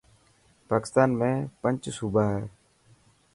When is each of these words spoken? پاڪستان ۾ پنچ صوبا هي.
پاڪستان 0.69 1.09
۾ 1.19 1.29
پنچ 1.61 1.83
صوبا 1.97 2.25
هي. 2.35 2.43